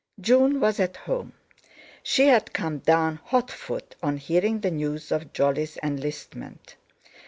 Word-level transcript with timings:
June 0.19 0.59
was 0.59 0.79
at 0.79 0.97
home; 0.97 1.33
she 2.01 2.25
had 2.25 2.53
come 2.53 2.79
down 2.79 3.19
hotfoot 3.25 3.93
on 4.01 4.17
hearing 4.17 4.61
the 4.61 4.71
news 4.71 5.11
of 5.11 5.31
Jolly's 5.31 5.77
enlistment. 5.83 6.75